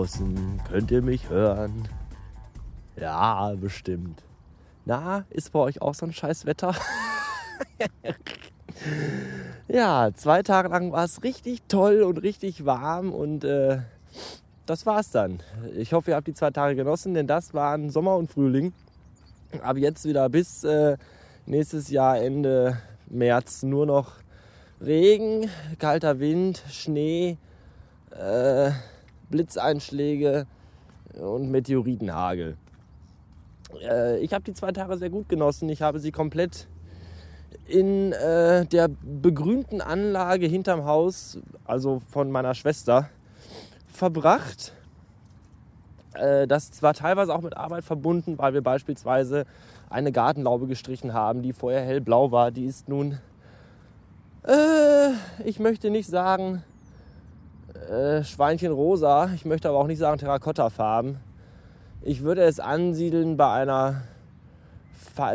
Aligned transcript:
draußen, 0.00 0.62
könnt 0.66 0.90
ihr 0.90 1.02
mich 1.02 1.28
hören? 1.28 1.86
Ja, 2.96 3.52
bestimmt. 3.60 4.22
Na, 4.86 5.26
ist 5.28 5.52
bei 5.52 5.58
euch 5.58 5.82
auch 5.82 5.94
so 5.94 6.06
ein 6.06 6.12
scheiß 6.14 6.46
Wetter? 6.46 6.74
ja, 9.68 10.08
zwei 10.14 10.42
Tage 10.42 10.68
lang 10.68 10.90
war 10.92 11.04
es 11.04 11.22
richtig 11.22 11.60
toll 11.68 12.02
und 12.02 12.16
richtig 12.22 12.64
warm 12.64 13.12
und 13.12 13.44
äh, 13.44 13.80
das 14.64 14.86
war's 14.86 15.10
dann. 15.10 15.40
Ich 15.76 15.92
hoffe, 15.92 16.12
ihr 16.12 16.16
habt 16.16 16.28
die 16.28 16.34
zwei 16.34 16.50
Tage 16.50 16.76
genossen, 16.76 17.12
denn 17.12 17.26
das 17.26 17.52
waren 17.52 17.90
Sommer 17.90 18.16
und 18.16 18.30
Frühling. 18.30 18.72
Ab 19.62 19.76
jetzt 19.76 20.06
wieder 20.06 20.30
bis 20.30 20.64
äh, 20.64 20.96
nächstes 21.44 21.90
Jahr 21.90 22.18
Ende 22.18 22.78
März 23.10 23.64
nur 23.64 23.84
noch 23.84 24.12
Regen, 24.80 25.50
kalter 25.78 26.20
Wind, 26.20 26.62
Schnee, 26.70 27.36
äh, 28.12 28.70
Blitzeinschläge 29.30 30.46
und 31.14 31.50
Meteoritenhagel. 31.50 32.56
Äh, 33.82 34.18
ich 34.18 34.32
habe 34.32 34.44
die 34.44 34.54
zwei 34.54 34.72
Tage 34.72 34.96
sehr 34.96 35.10
gut 35.10 35.28
genossen. 35.28 35.68
Ich 35.68 35.82
habe 35.82 36.00
sie 36.00 36.12
komplett 36.12 36.68
in 37.66 38.12
äh, 38.12 38.66
der 38.66 38.88
begrünten 38.88 39.80
Anlage 39.80 40.46
hinterm 40.46 40.84
Haus, 40.84 41.38
also 41.64 42.00
von 42.08 42.30
meiner 42.30 42.54
Schwester, 42.54 43.08
verbracht. 43.92 44.72
Äh, 46.14 46.46
das 46.46 46.82
war 46.82 46.94
teilweise 46.94 47.34
auch 47.34 47.42
mit 47.42 47.56
Arbeit 47.56 47.84
verbunden, 47.84 48.38
weil 48.38 48.54
wir 48.54 48.62
beispielsweise 48.62 49.46
eine 49.88 50.12
Gartenlaube 50.12 50.66
gestrichen 50.66 51.12
haben, 51.12 51.42
die 51.42 51.52
vorher 51.52 51.82
hellblau 51.82 52.32
war. 52.32 52.50
Die 52.50 52.64
ist 52.64 52.88
nun, 52.88 53.18
äh, 54.46 55.10
ich 55.44 55.58
möchte 55.58 55.90
nicht 55.90 56.08
sagen 56.08 56.62
äh, 57.74 58.24
Schweinchenrosa, 58.24 59.30
ich 59.34 59.44
möchte 59.44 59.68
aber 59.68 59.78
auch 59.78 59.86
nicht 59.86 59.98
sagen 59.98 60.18
Terrakottafarben. 60.18 61.18
Ich 62.02 62.22
würde 62.22 62.42
es 62.42 62.60
ansiedeln 62.60 63.36
bei 63.36 63.52
einer 63.52 64.02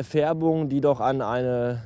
Färbung, 0.03 0.69
die 0.69 0.81
doch 0.81 0.99
an, 0.99 1.21
eine, 1.21 1.83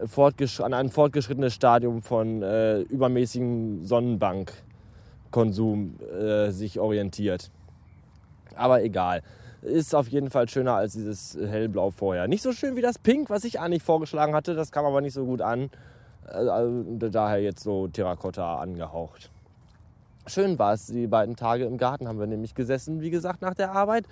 an 0.00 0.74
ein 0.74 0.90
fortgeschrittenes 0.90 1.54
Stadium 1.54 2.02
von 2.02 2.42
äh, 2.42 2.80
übermäßigem 2.80 3.84
Sonnenbankkonsum 3.84 5.94
äh, 6.00 6.50
sich 6.50 6.80
orientiert. 6.80 7.52
Aber 8.56 8.82
egal. 8.82 9.22
Ist 9.62 9.94
auf 9.94 10.08
jeden 10.08 10.30
Fall 10.30 10.48
schöner 10.48 10.74
als 10.74 10.92
dieses 10.92 11.36
hellblau 11.36 11.90
vorher. 11.90 12.28
Nicht 12.28 12.42
so 12.42 12.52
schön 12.52 12.76
wie 12.76 12.80
das 12.80 12.98
Pink, 12.98 13.28
was 13.28 13.44
ich 13.44 13.58
eigentlich 13.58 13.82
vorgeschlagen 13.82 14.34
hatte. 14.34 14.54
Das 14.54 14.70
kam 14.70 14.84
aber 14.84 15.00
nicht 15.00 15.14
so 15.14 15.24
gut 15.24 15.40
an. 15.40 15.70
Also, 16.26 16.84
daher 17.10 17.40
jetzt 17.40 17.64
so 17.64 17.88
Terrakotta 17.88 18.60
angehaucht. 18.60 19.30
Schön 20.28 20.58
war 20.58 20.74
es, 20.74 20.86
die 20.86 21.06
beiden 21.06 21.36
Tage 21.36 21.64
im 21.64 21.78
Garten 21.78 22.06
haben 22.06 22.20
wir 22.20 22.26
nämlich 22.26 22.54
gesessen, 22.54 23.00
wie 23.00 23.08
gesagt, 23.08 23.40
nach 23.40 23.54
der 23.54 23.72
Arbeit. 23.72 24.04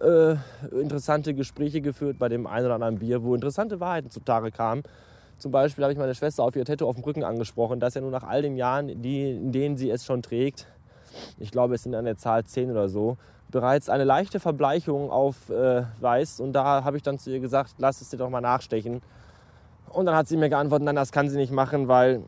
Äh, 0.00 0.36
interessante 0.70 1.34
Gespräche 1.34 1.82
geführt 1.82 2.18
bei 2.18 2.30
dem 2.30 2.46
einen 2.46 2.64
oder 2.64 2.76
anderen 2.76 2.98
Bier, 2.98 3.22
wo 3.22 3.34
interessante 3.34 3.78
Wahrheiten 3.78 4.08
zutage 4.08 4.50
kamen. 4.50 4.82
Zum 5.36 5.52
Beispiel 5.52 5.84
habe 5.84 5.92
ich 5.92 5.98
meine 5.98 6.14
Schwester 6.14 6.42
auf 6.42 6.56
ihr 6.56 6.64
Tattoo 6.64 6.88
auf 6.88 6.94
dem 6.94 7.04
Rücken 7.04 7.22
angesprochen, 7.22 7.80
dass 7.80 7.92
ja 7.94 8.00
nur 8.00 8.10
nach 8.10 8.22
all 8.22 8.40
den 8.40 8.56
Jahren, 8.56 9.02
die, 9.02 9.30
in 9.30 9.52
denen 9.52 9.76
sie 9.76 9.90
es 9.90 10.06
schon 10.06 10.22
trägt, 10.22 10.66
ich 11.38 11.50
glaube 11.50 11.74
es 11.74 11.82
sind 11.82 11.94
an 11.94 12.06
der 12.06 12.16
Zahl 12.16 12.44
10 12.44 12.70
oder 12.70 12.88
so, 12.88 13.18
bereits 13.50 13.90
eine 13.90 14.04
leichte 14.04 14.40
Verbleichung 14.40 15.10
aufweist. 15.10 16.40
Äh, 16.40 16.42
und 16.42 16.54
da 16.54 16.82
habe 16.84 16.96
ich 16.96 17.02
dann 17.02 17.18
zu 17.18 17.30
ihr 17.30 17.40
gesagt, 17.40 17.74
lass 17.76 18.00
es 18.00 18.08
dir 18.08 18.16
doch 18.16 18.30
mal 18.30 18.40
nachstechen. 18.40 19.02
Und 19.90 20.06
dann 20.06 20.16
hat 20.16 20.28
sie 20.28 20.38
mir 20.38 20.48
geantwortet, 20.48 20.86
nein, 20.86 20.96
das 20.96 21.12
kann 21.12 21.28
sie 21.28 21.36
nicht 21.36 21.52
machen, 21.52 21.88
weil 21.88 22.22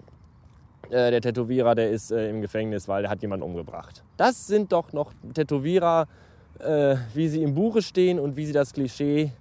äh, 0.95 1.11
der 1.11 1.21
Tätowierer, 1.21 1.75
der 1.75 1.91
ist 1.91 2.13
äh, 2.13 2.31
im 2.31 2.41
Gefängnis, 2.41 2.87
weil 2.87 3.03
der 3.03 3.11
hat 3.11 3.21
jemanden 3.21 3.45
umgebracht. 3.45 4.05
Das 4.17 4.47
sind 4.47 4.71
doch 4.71 4.93
noch 4.93 5.13
Tätowierer, 5.35 6.07
äh, 6.61 6.97
wie 7.15 7.29
sie 7.29 7.43
im 7.43 7.55
Buche 7.55 7.83
stehen 7.83 8.21
und 8.21 8.37
wie 8.37 8.47
sie 8.47 8.53
das 8.53 8.73
Klischee 8.73 9.33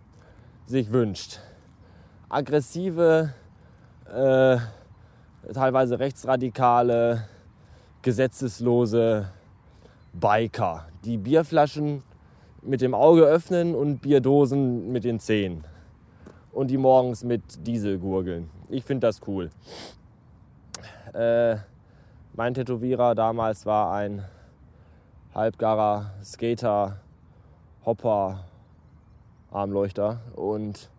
sich 0.65 0.91
wünscht. 0.91 1.39
Aggressive, 2.27 3.33
äh, 4.11 4.57
teilweise 5.53 5.99
rechtsradikale, 5.99 7.27
gesetzeslose 8.01 9.29
Biker, 10.13 10.87
die 11.05 11.17
Bierflaschen 11.17 12.01
mit 12.63 12.81
dem 12.81 12.95
Auge 12.95 13.25
öffnen 13.25 13.75
und 13.75 13.99
Bierdosen 13.99 14.91
mit 14.91 15.03
den 15.03 15.19
Zehen 15.19 15.63
und 16.51 16.71
die 16.71 16.77
morgens 16.77 17.23
mit 17.23 17.67
Diesel 17.67 17.99
gurgeln. 17.99 18.49
Ich 18.69 18.83
finde 18.83 19.05
das 19.07 19.21
cool. 19.27 19.51
Äh, 21.13 21.57
mein 22.33 22.53
Tätowierer 22.53 23.13
damals 23.13 23.65
war 23.65 23.93
ein 23.93 24.23
halbgarer 25.35 26.11
Skater, 26.23 26.97
Hopper, 27.85 28.39
Armleuchter 29.51 30.19
und 30.35 30.89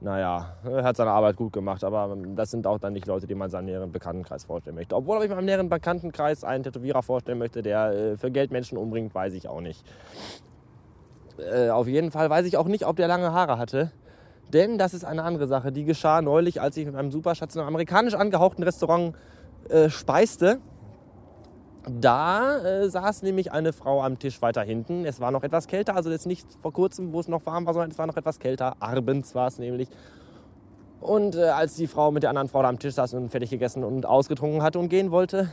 naja, 0.00 0.56
er 0.64 0.82
hat 0.82 0.96
seine 0.96 1.12
Arbeit 1.12 1.36
gut 1.36 1.52
gemacht, 1.52 1.84
aber 1.84 2.16
das 2.34 2.50
sind 2.50 2.66
auch 2.66 2.78
dann 2.78 2.92
nicht 2.92 3.06
Leute, 3.06 3.26
die 3.26 3.36
man 3.36 3.50
seinen 3.50 3.66
näheren 3.66 3.92
Bekanntenkreis 3.92 4.44
vorstellen 4.44 4.74
möchte. 4.74 4.96
Obwohl 4.96 5.22
ich 5.22 5.30
meinem 5.30 5.44
näheren 5.44 5.68
Bekanntenkreis 5.68 6.42
einen 6.42 6.64
Tätowierer 6.64 7.02
vorstellen 7.02 7.38
möchte, 7.38 7.62
der 7.62 7.92
äh, 7.92 8.16
für 8.16 8.30
Geld 8.30 8.50
Menschen 8.50 8.76
umbringt, 8.78 9.14
weiß 9.14 9.32
ich 9.34 9.48
auch 9.48 9.60
nicht. 9.60 9.86
Äh, 11.38 11.70
auf 11.70 11.86
jeden 11.86 12.10
Fall 12.10 12.28
weiß 12.28 12.46
ich 12.46 12.56
auch 12.56 12.66
nicht, 12.66 12.84
ob 12.84 12.96
der 12.96 13.06
lange 13.06 13.32
Haare 13.32 13.58
hatte. 13.58 13.92
Denn 14.52 14.78
das 14.78 14.94
ist 14.94 15.04
eine 15.04 15.22
andere 15.22 15.46
Sache. 15.46 15.72
Die 15.72 15.84
geschah 15.84 16.20
neulich, 16.20 16.60
als 16.60 16.76
ich 16.76 16.84
mit 16.84 16.94
meinem 16.94 17.10
Superschatz 17.10 17.54
in 17.54 17.60
einem 17.60 17.68
amerikanisch 17.68 18.14
angehauchten 18.14 18.62
Restaurant 18.62 19.14
äh, 19.68 19.88
speiste. 19.88 20.58
Da 21.88 22.58
äh, 22.58 22.88
saß 22.88 23.22
nämlich 23.22 23.50
eine 23.50 23.72
Frau 23.72 24.02
am 24.02 24.18
Tisch 24.18 24.40
weiter 24.40 24.62
hinten. 24.62 25.04
Es 25.04 25.20
war 25.20 25.30
noch 25.30 25.42
etwas 25.42 25.66
kälter, 25.66 25.96
also 25.96 26.10
jetzt 26.10 26.26
nicht 26.26 26.46
vor 26.60 26.72
kurzem, 26.72 27.12
wo 27.12 27.18
es 27.18 27.28
noch 27.28 27.44
warm 27.46 27.66
war, 27.66 27.72
sondern 27.72 27.90
es 27.90 27.98
war 27.98 28.06
noch 28.06 28.16
etwas 28.16 28.38
kälter. 28.38 28.76
Abends 28.78 29.34
war 29.34 29.48
es 29.48 29.58
nämlich. 29.58 29.88
Und 31.00 31.34
äh, 31.34 31.48
als 31.48 31.74
die 31.74 31.88
Frau 31.88 32.12
mit 32.12 32.22
der 32.22 32.30
anderen 32.30 32.48
Frau 32.48 32.62
da 32.62 32.68
am 32.68 32.78
Tisch 32.78 32.94
saß 32.94 33.14
und 33.14 33.30
fertig 33.30 33.50
gegessen 33.50 33.82
und 33.82 34.06
ausgetrunken 34.06 34.62
hatte 34.62 34.78
und 34.78 34.88
gehen 34.88 35.10
wollte, 35.10 35.48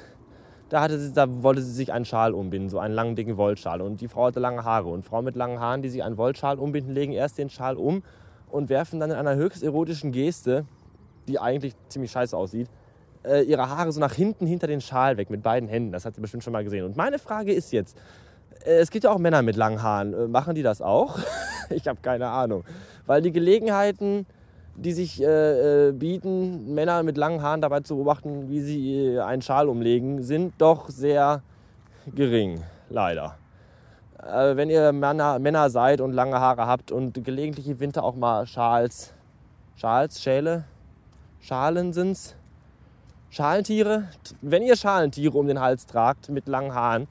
da, 0.70 0.88
sie, 0.88 1.12
da 1.12 1.26
wollte 1.42 1.64
sie 1.64 1.72
sich 1.72 1.92
einen 1.92 2.06
Schal 2.06 2.36
umbinden, 2.36 2.70
so 2.70 2.78
einen 2.78 2.94
langen, 2.94 3.16
dicken 3.16 3.38
Wollschal. 3.38 3.82
Und 3.82 4.02
die 4.02 4.08
Frau 4.08 4.28
hatte 4.28 4.40
lange 4.40 4.64
Haare. 4.64 4.90
Und 4.90 5.04
Frauen 5.04 5.26
mit 5.26 5.36
langen 5.36 5.60
Haaren, 5.60 5.82
die 5.82 5.90
sich 5.90 6.04
einen 6.04 6.18
Wollschal 6.18 6.60
umbinden, 6.60 6.92
legen 6.92 7.14
erst 7.14 7.40
den 7.40 7.50
Schal 7.50 7.76
um 7.76 8.04
und 8.50 8.70
werfen 8.70 9.00
dann 9.00 9.12
in 9.12 9.18
einer 9.18 9.36
höchst 9.36 9.64
erotischen 9.64 10.12
Geste, 10.12 10.66
die 11.28 11.40
eigentlich 11.40 11.76
ziemlich 11.90 12.12
scheiße 12.12 12.36
aussieht, 12.36 12.68
äh, 13.24 13.44
ihre 13.44 13.70
Haare 13.70 13.92
so 13.92 14.00
nach 14.00 14.14
hinten 14.14 14.48
hinter 14.48 14.68
den 14.68 14.82
Schal 14.82 15.18
weg 15.18 15.30
mit 15.30 15.44
beiden 15.44 15.70
Händen. 15.70 15.92
Das 15.92 16.06
hat 16.06 16.16
sie 16.16 16.22
bestimmt 16.22 16.44
schon 16.44 16.54
mal 16.54 16.64
gesehen. 16.64 16.86
Und 16.86 16.98
meine 16.98 17.20
Frage 17.20 17.54
ist 17.54 17.72
jetzt, 17.72 17.98
äh, 18.66 18.78
es 18.78 18.92
gibt 18.92 19.04
ja 19.04 19.12
auch 19.12 19.18
Männer 19.18 19.42
mit 19.42 19.56
langen 19.56 19.82
Haaren. 19.82 20.14
Äh, 20.14 20.28
machen 20.28 20.56
die 20.56 20.64
das 20.64 20.82
auch? 20.82 21.20
ich 21.70 21.88
habe 21.88 22.00
keine 22.02 22.28
Ahnung. 22.28 22.64
Weil 23.06 23.22
die 23.22 23.32
Gelegenheiten, 23.32 24.26
die 24.76 24.94
sich 24.94 25.22
äh, 25.22 25.90
äh, 25.90 25.92
bieten, 25.92 26.74
Männer 26.74 27.04
mit 27.04 27.18
langen 27.18 27.42
Haaren 27.42 27.62
dabei 27.62 27.82
zu 27.82 27.96
beobachten, 27.96 28.50
wie 28.50 28.62
sie 28.62 29.16
äh, 29.16 29.20
einen 29.20 29.42
Schal 29.42 29.68
umlegen, 29.68 30.24
sind 30.24 30.54
doch 30.58 30.90
sehr 30.90 31.42
gering, 32.16 32.62
leider 32.90 33.36
äh, 34.24 34.56
wenn 34.56 34.70
ihr 34.70 34.92
Männer, 34.92 35.40
Männer 35.40 35.70
seid 35.70 36.02
und 36.02 36.14
lange 36.14 36.40
Haare 36.40 36.68
habt 36.68 36.92
und 36.92 37.24
gelegentlich 37.24 37.68
im 37.68 37.80
Winter 37.80 38.04
auch 38.04 38.16
mal 38.16 38.46
Schals, 38.48 39.14
Schals, 39.76 40.22
Schäle, 40.22 40.66
Schalen 41.40 41.94
sind's, 41.94 42.36
Schalentiere, 43.30 44.06
wenn 44.42 44.64
ihr 44.64 44.76
Schalentiere 44.76 45.38
um 45.38 45.48
den 45.48 45.60
Hals 45.60 45.86
tragt 45.86 46.30
mit 46.30 46.48
langen 46.48 46.74
Haaren 46.74 47.08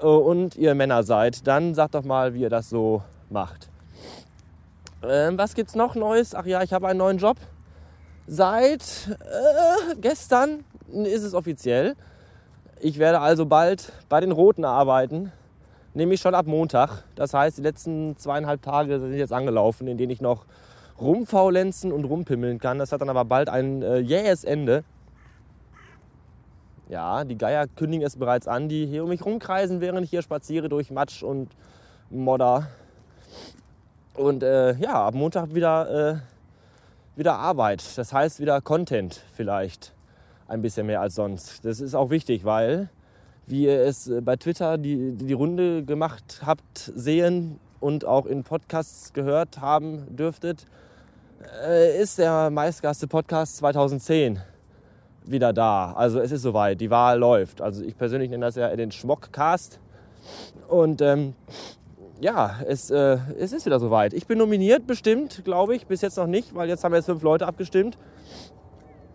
äh, 0.00 0.06
und 0.06 0.56
ihr 0.56 0.74
Männer 0.74 1.02
seid, 1.02 1.46
dann 1.46 1.74
sagt 1.74 1.94
doch 1.94 2.04
mal, 2.04 2.34
wie 2.34 2.42
ihr 2.42 2.50
das 2.50 2.70
so 2.70 3.02
macht. 3.28 3.68
Ähm, 5.02 5.38
was 5.38 5.54
gibt's 5.54 5.74
noch 5.74 5.94
Neues? 5.94 6.34
Ach 6.34 6.46
ja, 6.46 6.62
ich 6.62 6.72
habe 6.72 6.86
einen 6.86 6.98
neuen 6.98 7.18
Job. 7.18 7.36
Seit 8.26 9.08
äh, 9.08 9.96
gestern 9.96 10.64
ist 10.88 11.24
es 11.24 11.34
offiziell. 11.34 11.96
Ich 12.78 12.98
werde 12.98 13.20
also 13.20 13.44
bald 13.44 13.92
bei 14.08 14.20
den 14.20 14.30
Roten 14.30 14.64
arbeiten 14.64 15.32
nämlich 15.94 16.20
schon 16.20 16.34
ab 16.34 16.46
Montag. 16.46 17.04
Das 17.14 17.34
heißt, 17.34 17.58
die 17.58 17.62
letzten 17.62 18.16
zweieinhalb 18.16 18.62
Tage 18.62 19.00
sind 19.00 19.14
jetzt 19.14 19.32
angelaufen, 19.32 19.86
in 19.86 19.98
denen 19.98 20.10
ich 20.10 20.20
noch 20.20 20.44
rumfaulenzen 21.00 21.92
und 21.92 22.04
rumpimmeln 22.04 22.58
kann. 22.58 22.78
Das 22.78 22.92
hat 22.92 23.00
dann 23.00 23.08
aber 23.08 23.24
bald 23.24 23.48
ein 23.48 23.82
äh, 23.82 23.98
jähes 23.98 24.44
Ende. 24.44 24.84
Ja, 26.88 27.24
die 27.24 27.38
Geier 27.38 27.66
kündigen 27.68 28.04
es 28.04 28.16
bereits 28.16 28.48
an, 28.48 28.68
die 28.68 28.86
hier 28.86 29.04
um 29.04 29.10
mich 29.10 29.24
rumkreisen, 29.24 29.80
während 29.80 30.04
ich 30.04 30.10
hier 30.10 30.22
spaziere 30.22 30.68
durch 30.68 30.90
Matsch 30.90 31.22
und 31.22 31.48
Modder. 32.10 32.66
Und 34.14 34.42
äh, 34.42 34.74
ja, 34.74 35.06
ab 35.06 35.14
Montag 35.14 35.54
wieder, 35.54 36.10
äh, 36.10 36.18
wieder 37.16 37.34
Arbeit. 37.34 37.96
Das 37.96 38.12
heißt 38.12 38.40
wieder 38.40 38.60
Content 38.60 39.22
vielleicht 39.34 39.94
ein 40.48 40.62
bisschen 40.62 40.86
mehr 40.86 41.00
als 41.00 41.14
sonst. 41.14 41.64
Das 41.64 41.80
ist 41.80 41.94
auch 41.94 42.10
wichtig, 42.10 42.44
weil 42.44 42.90
wie 43.50 43.64
ihr 43.64 43.80
es 43.80 44.08
äh, 44.08 44.20
bei 44.20 44.36
Twitter 44.36 44.78
die, 44.78 45.12
die 45.12 45.32
Runde 45.32 45.84
gemacht 45.84 46.42
habt, 46.44 46.92
sehen 46.94 47.58
und 47.80 48.04
auch 48.04 48.26
in 48.26 48.44
Podcasts 48.44 49.12
gehört 49.12 49.60
haben 49.60 50.16
dürftet, 50.16 50.66
äh, 51.66 52.00
ist 52.00 52.18
der 52.18 52.50
meistgaste 52.50 53.08
Podcast 53.08 53.56
2010 53.58 54.40
wieder 55.24 55.52
da. 55.52 55.92
Also 55.92 56.20
es 56.20 56.32
ist 56.32 56.42
soweit, 56.42 56.80
die 56.80 56.90
Wahl 56.90 57.18
läuft. 57.18 57.60
Also 57.60 57.82
ich 57.84 57.96
persönlich 57.96 58.30
nenne 58.30 58.46
das 58.46 58.56
ja 58.56 58.74
den 58.74 58.92
Schmockcast. 58.92 59.80
Und 60.68 61.02
ähm, 61.02 61.34
ja, 62.20 62.60
es, 62.66 62.90
äh, 62.90 63.18
es 63.38 63.52
ist 63.52 63.66
wieder 63.66 63.80
soweit. 63.80 64.12
Ich 64.12 64.26
bin 64.26 64.38
nominiert, 64.38 64.86
bestimmt, 64.86 65.44
glaube 65.44 65.74
ich. 65.74 65.86
Bis 65.86 66.02
jetzt 66.02 66.16
noch 66.16 66.26
nicht, 66.26 66.54
weil 66.54 66.68
jetzt 66.68 66.84
haben 66.84 66.94
jetzt 66.94 67.06
fünf 67.06 67.22
Leute 67.22 67.46
abgestimmt. 67.46 67.98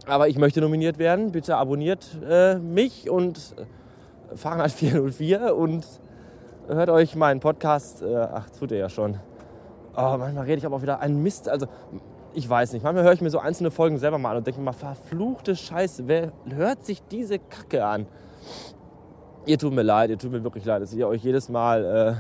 Aber 0.06 0.28
ich 0.28 0.38
möchte 0.38 0.62
nominiert 0.62 0.98
werden. 0.98 1.32
Bitte 1.32 1.58
abonniert 1.58 2.06
äh, 2.28 2.56
mich 2.56 3.10
und 3.10 3.56
Fahrenheit 4.36 4.72
404 4.72 5.56
und 5.56 5.86
hört 6.68 6.90
euch 6.90 7.16
meinen 7.16 7.40
Podcast. 7.40 8.02
Äh, 8.02 8.16
ach, 8.16 8.50
tut 8.50 8.72
ihr 8.72 8.78
ja 8.78 8.90
schon. 8.90 9.20
Oh, 9.96 10.16
manchmal 10.18 10.46
rede 10.46 10.58
ich 10.58 10.66
aber 10.66 10.78
auch 10.78 10.82
wieder 10.82 11.00
ein 11.00 11.22
Mist. 11.22 11.48
Also, 11.48 11.68
ich 12.34 12.50
weiß 12.50 12.74
nicht. 12.74 12.84
Manchmal 12.84 13.04
höre 13.04 13.14
ich 13.14 13.22
mir 13.22 13.30
so 13.30 13.40
einzelne 13.40 13.72
Folgen 13.72 13.98
selber 13.98 14.18
mal 14.18 14.32
an 14.32 14.38
und 14.38 14.48
denke 14.48 14.60
mir 14.60 14.66
mal, 14.66 14.74
verfluchte 14.74 15.56
Scheiße, 15.56 16.08
wer 16.08 16.32
hört 16.50 16.86
sich 16.86 17.02
diese 17.04 17.40
Kacke 17.40 17.86
an? 17.86 18.08
Ihr 19.46 19.58
tut 19.58 19.74
mir 19.74 19.84
leid, 19.84 20.10
ihr 20.10 20.18
tut 20.18 20.32
mir 20.32 20.44
wirklich 20.44 20.66
leid, 20.66 20.82
dass 20.82 20.94
ihr 20.94 21.08
euch 21.08 21.24
jedes 21.24 21.50
Mal. 21.50 21.86
Äh, 21.86 22.14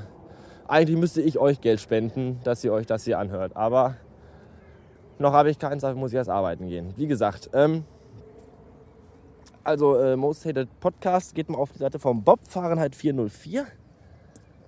eigentlich 0.67 0.97
müsste 0.97 1.21
ich 1.21 1.37
euch 1.37 1.61
Geld 1.61 1.79
spenden, 1.79 2.39
dass 2.43 2.63
ihr 2.63 2.71
euch 2.71 2.85
das 2.85 3.03
hier 3.03 3.19
anhört. 3.19 3.55
Aber 3.55 3.95
noch 5.19 5.33
habe 5.33 5.49
ich 5.49 5.59
keins, 5.59 5.81
dafür 5.81 5.99
muss 5.99 6.11
ich 6.11 6.17
erst 6.17 6.29
arbeiten 6.29 6.67
gehen. 6.67 6.93
Wie 6.97 7.07
gesagt, 7.07 7.49
ähm, 7.53 7.83
also 9.65 9.97
äh, 9.97 10.15
Most 10.15 10.45
Hated 10.45 10.69
Podcast, 10.79 11.33
geht 11.33 11.49
mal 11.49 11.57
auf 11.57 11.71
die 11.71 11.79
Seite 11.79 11.97
vom 11.97 12.23
Bob 12.23 12.39
Fahrenheit 12.47 12.95
404. 12.95 13.65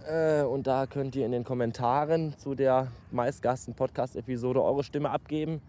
Äh, 0.08 0.42
und 0.42 0.66
da 0.66 0.88
könnt 0.88 1.16
ihr 1.16 1.26
in 1.26 1.32
den 1.32 1.44
Kommentaren 1.44 2.36
zu 2.38 2.56
der 2.56 2.88
meistgasten 3.12 3.76
Podcast-Episode 3.76 4.62
eure 4.64 4.84
Stimme 4.84 5.12
abgeben. 5.12 5.62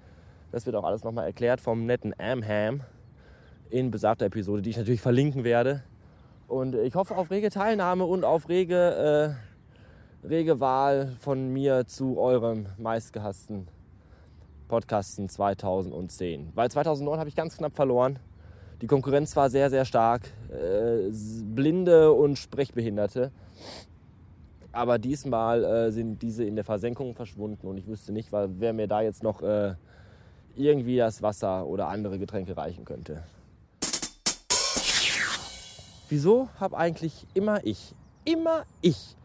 Das 0.50 0.64
wird 0.64 0.76
auch 0.76 0.84
alles 0.84 1.04
nochmal 1.04 1.26
erklärt 1.26 1.60
vom 1.60 1.84
netten 1.84 2.14
Amham 2.18 2.80
in 3.68 3.90
besagter 3.90 4.24
Episode, 4.24 4.62
die 4.62 4.70
ich 4.70 4.78
natürlich 4.78 5.02
verlinken 5.02 5.44
werde. 5.44 5.82
Und 6.46 6.74
ich 6.74 6.94
hoffe 6.94 7.14
auf 7.14 7.30
rege 7.30 7.50
Teilnahme 7.50 8.06
und 8.06 8.24
auf 8.24 8.48
rege, 8.48 9.36
äh, 10.24 10.26
rege 10.26 10.58
Wahl 10.58 11.12
von 11.20 11.52
mir 11.52 11.86
zu 11.86 12.18
eurem 12.18 12.64
meistgehassten 12.78 13.68
Podcasten 14.68 15.28
2010. 15.28 16.52
Weil 16.54 16.70
2009 16.70 17.18
habe 17.18 17.28
ich 17.28 17.36
ganz 17.36 17.58
knapp 17.58 17.76
verloren. 17.76 18.18
Die 18.80 18.86
Konkurrenz 18.86 19.34
war 19.34 19.50
sehr, 19.50 19.70
sehr 19.70 19.84
stark. 19.84 20.22
Äh, 20.50 21.10
Blinde 21.42 22.12
und 22.12 22.38
Sprechbehinderte. 22.38 23.32
Aber 24.70 24.98
diesmal 24.98 25.64
äh, 25.64 25.90
sind 25.90 26.22
diese 26.22 26.44
in 26.44 26.54
der 26.54 26.64
Versenkung 26.64 27.14
verschwunden 27.14 27.66
und 27.66 27.76
ich 27.78 27.86
wüsste 27.88 28.12
nicht, 28.12 28.30
weil, 28.32 28.48
wer 28.60 28.72
mir 28.72 28.86
da 28.86 29.00
jetzt 29.00 29.22
noch 29.22 29.42
äh, 29.42 29.74
irgendwie 30.54 30.98
das 30.98 31.22
Wasser 31.22 31.66
oder 31.66 31.88
andere 31.88 32.18
Getränke 32.18 32.56
reichen 32.56 32.84
könnte. 32.84 33.22
Wieso 36.08 36.48
habe 36.60 36.76
eigentlich 36.76 37.26
immer 37.34 37.64
ich, 37.64 37.94
immer 38.24 38.62
ich 38.80 39.16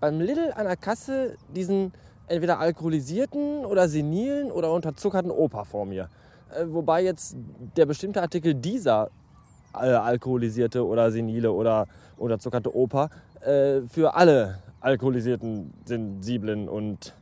beim 0.00 0.20
Lidl 0.20 0.52
an 0.54 0.66
der 0.66 0.76
Kasse 0.76 1.36
diesen 1.54 1.92
entweder 2.26 2.58
alkoholisierten 2.58 3.64
oder 3.64 3.88
senilen 3.88 4.50
oder 4.50 4.72
unterzuckerten 4.72 5.30
Opa 5.30 5.64
vor 5.64 5.86
mir? 5.86 6.10
Äh, 6.54 6.64
wobei 6.68 7.02
jetzt 7.02 7.36
der 7.76 7.86
bestimmte 7.86 8.22
Artikel 8.22 8.54
dieser 8.54 9.10
äh, 9.74 9.78
alkoholisierte 9.78 10.84
oder 10.84 11.10
senile 11.10 11.52
oder 11.52 11.86
unterzuckerte 12.16 12.74
Opa 12.74 13.10
äh, 13.40 13.82
für 13.88 14.14
alle 14.14 14.58
alkoholisierten, 14.80 15.72
sensiblen 15.84 16.68
und 16.68 17.14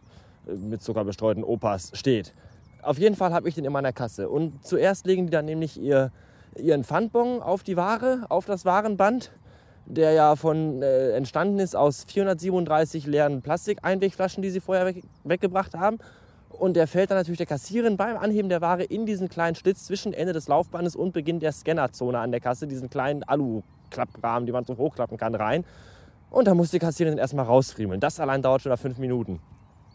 äh, 0.46 0.52
mit 0.52 0.82
Zucker 0.82 1.04
bestreuten 1.04 1.44
Opas 1.44 1.90
steht. 1.94 2.34
Auf 2.82 2.98
jeden 2.98 3.16
Fall 3.16 3.32
habe 3.32 3.48
ich 3.48 3.54
den 3.54 3.64
in 3.64 3.72
meiner 3.72 3.92
Kasse. 3.92 4.28
Und 4.28 4.64
zuerst 4.64 5.06
legen 5.06 5.26
die 5.26 5.32
dann 5.32 5.46
nämlich 5.46 5.80
ihr, 5.80 6.12
ihren 6.56 6.84
Pfandbon 6.84 7.40
auf 7.40 7.62
die 7.62 7.76
Ware, 7.76 8.26
auf 8.28 8.44
das 8.44 8.64
Warenband, 8.66 9.32
der 9.86 10.12
ja 10.12 10.36
von 10.36 10.82
äh, 10.82 11.10
entstanden 11.12 11.58
ist 11.58 11.74
aus 11.74 12.04
437 12.04 13.06
leeren 13.06 13.42
Plastikeinwegflaschen, 13.42 14.42
die 14.42 14.50
sie 14.50 14.60
vorher 14.60 14.86
weg, 14.86 15.02
weggebracht 15.24 15.74
haben. 15.74 15.98
Und 16.58 16.74
der 16.74 16.86
fällt 16.86 17.10
dann 17.10 17.18
natürlich 17.18 17.38
der 17.38 17.46
Kassiererin 17.46 17.96
beim 17.96 18.16
Anheben 18.16 18.48
der 18.48 18.60
Ware 18.60 18.84
in 18.84 19.06
diesen 19.06 19.28
kleinen 19.28 19.54
Schlitz 19.54 19.84
zwischen 19.84 20.12
Ende 20.12 20.32
des 20.32 20.48
Laufbandes 20.48 20.94
und 20.96 21.12
Beginn 21.12 21.40
der 21.40 21.52
Scannerzone 21.52 22.18
an 22.18 22.30
der 22.30 22.40
Kasse, 22.40 22.66
diesen 22.66 22.88
kleinen 22.88 23.22
Alu-Klapprahmen, 23.24 24.46
die 24.46 24.52
man 24.52 24.64
so 24.64 24.76
hochklappen 24.76 25.18
kann, 25.18 25.34
rein. 25.34 25.64
Und 26.30 26.46
dann 26.46 26.56
muss 26.56 26.70
die 26.70 26.78
Kassiererin 26.78 27.18
erstmal 27.18 27.44
rausfriemeln. 27.44 28.00
Das 28.00 28.20
allein 28.20 28.42
dauert 28.42 28.62
schon 28.62 28.70
nach 28.70 28.78
fünf 28.78 28.98
Minuten. 28.98 29.40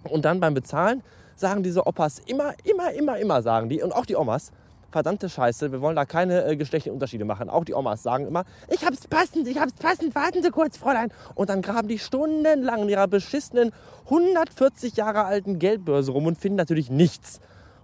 Und 0.03 0.25
dann 0.25 0.39
beim 0.39 0.53
Bezahlen 0.53 1.01
sagen 1.35 1.63
diese 1.63 1.85
Opas 1.87 2.19
immer, 2.19 2.53
immer, 2.63 2.91
immer, 2.93 3.17
immer 3.17 3.41
sagen 3.41 3.69
die, 3.69 3.81
und 3.81 3.93
auch 3.93 4.05
die 4.05 4.15
Omas, 4.15 4.51
verdammte 4.89 5.29
Scheiße, 5.29 5.71
wir 5.71 5.81
wollen 5.81 5.95
da 5.95 6.05
keine 6.05 6.45
äh, 6.45 6.55
geschlechtlichen 6.55 6.93
Unterschiede 6.93 7.25
machen. 7.25 7.49
Auch 7.49 7.65
die 7.65 7.73
Omas 7.73 8.03
sagen 8.03 8.27
immer, 8.27 8.43
ich 8.69 8.85
hab's 8.85 9.07
passend, 9.07 9.47
ich 9.47 9.59
hab's 9.59 9.73
passend, 9.73 10.15
warten 10.15 10.43
Sie 10.43 10.49
kurz, 10.49 10.77
Fräulein. 10.77 11.11
Und 11.35 11.49
dann 11.49 11.61
graben 11.61 11.87
die 11.87 11.99
stundenlang 11.99 12.83
in 12.83 12.89
ihrer 12.89 13.07
beschissenen 13.07 13.71
140 14.05 14.95
Jahre 14.95 15.25
alten 15.25 15.59
Geldbörse 15.59 16.11
rum 16.11 16.25
und 16.25 16.37
finden 16.37 16.57
natürlich 16.57 16.89
nichts. 16.89 17.39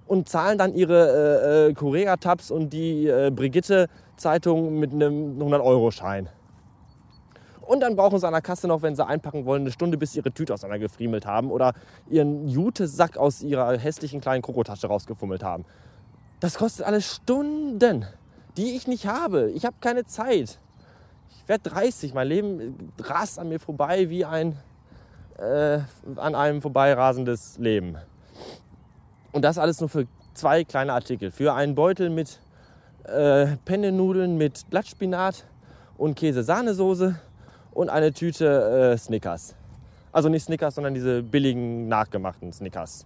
Und 0.07 0.29
zahlen 0.29 0.57
dann 0.57 0.75
ihre 0.75 1.67
äh, 1.67 1.69
äh, 1.69 1.73
Korea-Tabs 1.73 2.51
und 2.51 2.71
die 2.73 3.07
äh, 3.07 3.31
Brigitte-Zeitung 3.31 4.77
mit 4.79 4.93
einem 4.93 5.39
100-Euro-Schein. 5.39 6.29
Und 7.65 7.79
dann 7.79 7.95
brauchen 7.95 8.19
sie 8.19 8.27
an 8.27 8.33
der 8.33 8.43
Kasse 8.43 8.67
noch, 8.67 8.83
wenn 8.83 8.95
sie 8.95 9.05
einpacken 9.05 9.45
wollen, 9.45 9.63
eine 9.63 9.71
Stunde, 9.71 9.97
bis 9.97 10.13
sie 10.13 10.19
ihre 10.19 10.31
Tüte 10.31 10.53
auseinandergefriemelt 10.53 11.25
haben 11.25 11.49
oder 11.49 11.73
ihren 12.07 12.47
Jutesack 12.47 13.17
aus 13.17 13.41
ihrer 13.41 13.77
hässlichen 13.77 14.21
kleinen 14.21 14.43
Krokotasche 14.43 14.85
rausgefummelt 14.87 15.43
haben. 15.43 15.65
Das 16.39 16.55
kostet 16.55 16.85
alles 16.85 17.15
Stunden, 17.15 18.05
die 18.57 18.75
ich 18.75 18.87
nicht 18.87 19.07
habe. 19.07 19.51
Ich 19.51 19.65
habe 19.65 19.75
keine 19.79 20.05
Zeit. 20.05 20.59
Ich 21.29 21.47
werde 21.47 21.69
30. 21.69 22.13
Mein 22.13 22.27
Leben 22.27 22.91
rast 22.99 23.39
an 23.39 23.49
mir 23.49 23.59
vorbei 23.59 24.09
wie 24.09 24.25
ein 24.25 24.57
äh, 25.37 25.79
an 26.15 26.35
einem 26.35 26.61
vorbeirasendes 26.61 27.57
Leben. 27.57 27.97
Und 29.31 29.43
das 29.43 29.57
alles 29.57 29.79
nur 29.79 29.89
für 29.89 30.07
zwei 30.33 30.63
kleine 30.63 30.93
Artikel. 30.93 31.31
Für 31.31 31.53
einen 31.53 31.75
Beutel 31.75 32.09
mit 32.09 32.39
äh, 33.03 33.57
Pennenudeln 33.65 34.37
mit 34.37 34.69
Blattspinat 34.69 35.45
und 35.97 36.15
Käse-Sahnesoße 36.15 37.15
und 37.71 37.89
eine 37.89 38.13
Tüte 38.13 38.93
äh, 38.93 38.97
Snickers. 38.97 39.55
Also 40.11 40.29
nicht 40.29 40.43
Snickers, 40.43 40.75
sondern 40.75 40.93
diese 40.93 41.21
billigen, 41.21 41.87
nachgemachten 41.87 42.51
Snickers. 42.53 43.05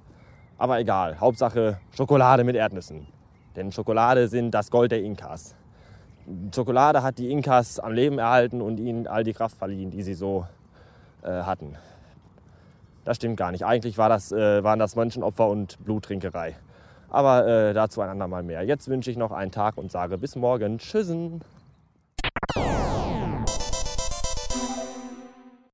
Aber 0.58 0.80
egal, 0.80 1.20
Hauptsache 1.20 1.80
Schokolade 1.96 2.44
mit 2.44 2.56
Erdnüssen. 2.56 3.08
Denn 3.56 3.72
Schokolade 3.72 4.28
sind 4.28 4.52
das 4.52 4.72
Gold 4.72 4.92
der 4.92 5.02
Inkas. 5.04 5.56
Schokolade 6.54 7.02
hat 7.02 7.18
die 7.18 7.32
Inkas 7.32 7.80
am 7.80 7.94
Leben 7.94 8.20
erhalten 8.20 8.62
und 8.62 8.80
ihnen 8.80 9.08
all 9.08 9.24
die 9.24 9.34
Kraft 9.34 9.58
verliehen, 9.58 9.90
die 9.90 10.04
sie 10.04 10.14
so 10.14 10.46
äh, 11.24 11.28
hatten. 11.28 11.76
Das 13.04 13.18
stimmt 13.18 13.38
gar 13.38 13.52
nicht. 13.52 13.66
Eigentlich 13.66 13.98
war 13.98 14.10
das, 14.10 14.32
äh, 14.32 14.64
waren 14.64 14.78
das 14.78 14.96
Menschenopfer 14.96 15.48
und 15.48 15.84
Bluttrinkerei. 15.84 16.56
Aber 17.10 17.48
äh, 17.48 17.74
dazu 17.74 18.02
ein 18.02 18.10
andermal 18.10 18.44
mehr. 18.44 18.64
Jetzt 18.64 18.88
wünsche 18.88 19.10
ich 19.10 19.18
noch 19.18 19.32
einen 19.32 19.52
Tag 19.52 19.78
und 19.78 19.92
sage 19.92 20.18
bis 20.20 20.36
morgen. 20.36 20.78
Tschüssen. 20.78 21.42